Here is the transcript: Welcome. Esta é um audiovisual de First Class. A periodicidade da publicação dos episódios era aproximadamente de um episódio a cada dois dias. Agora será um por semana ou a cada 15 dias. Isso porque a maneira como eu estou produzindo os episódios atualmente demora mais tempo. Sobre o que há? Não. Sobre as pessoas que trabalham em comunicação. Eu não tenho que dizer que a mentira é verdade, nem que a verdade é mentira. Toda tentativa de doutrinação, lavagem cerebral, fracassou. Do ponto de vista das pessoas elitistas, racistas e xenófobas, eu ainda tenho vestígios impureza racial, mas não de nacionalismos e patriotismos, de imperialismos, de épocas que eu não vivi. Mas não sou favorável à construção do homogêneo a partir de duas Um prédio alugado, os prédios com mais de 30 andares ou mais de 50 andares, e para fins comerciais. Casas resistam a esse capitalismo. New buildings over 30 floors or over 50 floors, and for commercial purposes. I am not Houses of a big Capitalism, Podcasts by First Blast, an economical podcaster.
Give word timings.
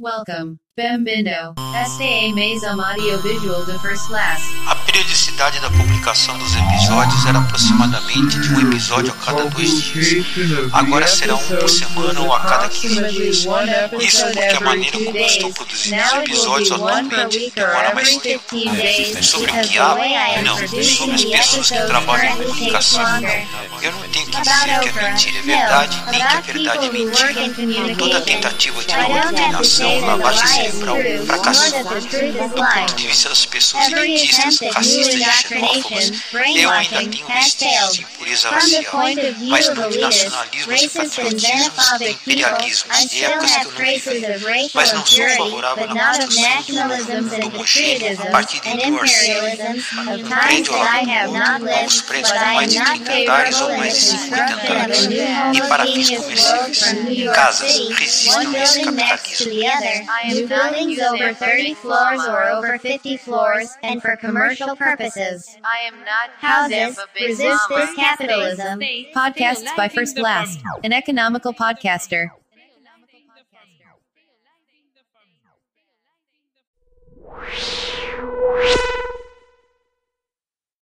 Welcome. 0.00 0.58
Esta 0.80 2.04
é 2.04 2.72
um 2.74 2.80
audiovisual 2.82 3.66
de 3.66 3.78
First 3.80 4.06
Class. 4.06 4.42
A 4.66 4.74
periodicidade 4.74 5.60
da 5.60 5.68
publicação 5.68 6.38
dos 6.38 6.56
episódios 6.56 7.26
era 7.26 7.38
aproximadamente 7.38 8.40
de 8.40 8.54
um 8.54 8.60
episódio 8.62 9.12
a 9.12 9.24
cada 9.24 9.44
dois 9.50 9.82
dias. 9.82 10.24
Agora 10.72 11.06
será 11.06 11.34
um 11.34 11.38
por 11.38 11.68
semana 11.68 12.20
ou 12.22 12.32
a 12.32 12.40
cada 12.40 12.68
15 12.68 13.08
dias. 13.12 13.46
Isso 14.00 14.24
porque 14.24 14.56
a 14.56 14.60
maneira 14.60 14.98
como 14.98 15.18
eu 15.18 15.26
estou 15.26 15.52
produzindo 15.52 16.02
os 16.02 16.12
episódios 16.14 16.72
atualmente 16.72 17.52
demora 17.54 17.94
mais 17.94 18.16
tempo. 18.16 18.42
Sobre 19.22 19.50
o 19.50 19.60
que 19.60 19.78
há? 19.78 19.96
Não. 20.42 20.56
Sobre 20.82 21.14
as 21.14 21.24
pessoas 21.24 21.70
que 21.70 21.86
trabalham 21.86 22.32
em 22.32 22.36
comunicação. 22.42 23.02
Eu 23.82 23.92
não 23.92 24.00
tenho 24.08 24.26
que 24.26 24.40
dizer 24.40 24.80
que 24.80 24.98
a 24.98 25.10
mentira 25.10 25.38
é 25.38 25.42
verdade, 25.42 26.02
nem 26.10 26.20
que 26.20 26.26
a 26.26 26.40
verdade 26.40 26.86
é 26.86 26.90
mentira. 26.90 27.96
Toda 27.96 28.20
tentativa 28.22 28.82
de 28.82 28.94
doutrinação, 28.94 30.00
lavagem 30.00 30.69
cerebral, 30.70 30.96
fracassou. 31.26 31.84
Do 31.84 32.48
ponto 32.50 32.94
de 32.94 33.06
vista 33.06 33.28
das 33.28 33.46
pessoas 33.46 33.88
elitistas, 33.88 34.60
racistas 34.74 35.20
e 35.20 35.48
xenófobas, 35.48 36.12
eu 36.56 36.70
ainda 36.70 37.08
tenho 37.08 37.26
vestígios 37.26 38.00
impureza 38.30 38.50
racial, 38.50 39.02
mas 39.48 39.68
não 39.74 39.88
de 39.90 39.98
nacionalismos 39.98 40.82
e 40.82 40.88
patriotismos, 40.88 41.98
de 41.98 42.10
imperialismos, 42.10 43.08
de 43.08 43.24
épocas 43.24 43.56
que 43.56 43.66
eu 43.66 43.72
não 43.72 44.38
vivi. 44.38 44.70
Mas 44.74 44.92
não 44.92 45.06
sou 45.06 45.28
favorável 45.28 45.84
à 45.84 45.88
construção 45.88 47.40
do 47.40 47.46
homogêneo 47.46 48.22
a 48.22 48.26
partir 48.26 48.60
de 48.60 48.76
duas 48.86 49.10
Um 50.08 50.28
prédio 50.28 50.74
alugado, 50.74 51.86
os 51.86 52.02
prédios 52.02 52.32
com 52.32 52.54
mais 52.54 52.72
de 52.72 52.84
30 52.84 53.12
andares 53.12 53.60
ou 53.60 53.76
mais 53.76 53.94
de 53.94 54.00
50 54.00 54.54
andares, 54.54 55.08
e 55.54 55.68
para 55.68 55.86
fins 55.86 56.10
comerciais. 56.10 56.80
Casas 57.34 57.88
resistam 57.98 58.54
a 58.54 58.62
esse 58.62 58.80
capitalismo. 58.80 59.50
New 60.30 60.48
buildings 60.48 60.98
over 61.00 61.34
30 61.34 61.74
floors 61.74 62.22
or 62.26 62.50
over 62.56 62.78
50 62.78 63.16
floors, 63.18 63.76
and 63.82 64.00
for 64.00 64.16
commercial 64.16 64.76
purposes. 64.76 65.58
I 65.64 65.88
am 65.88 65.98
not 66.04 66.30
Houses 66.40 66.98
of 66.98 67.04
a 67.04 67.08
big 67.14 67.36
Capitalism, 68.20 68.80
Podcasts 69.14 69.76
by 69.76 69.88
First 69.88 70.16
Blast, 70.16 70.60
an 70.84 70.92
economical 70.92 71.52
podcaster. 71.54 72.28